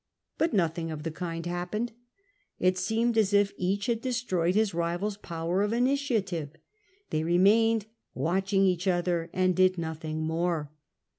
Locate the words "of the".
0.89-1.11